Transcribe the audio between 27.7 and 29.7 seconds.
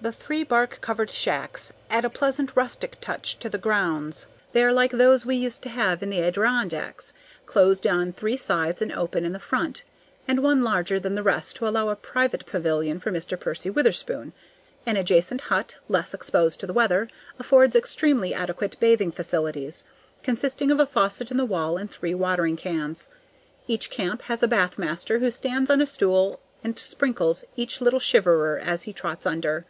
little shiverer as he trots under.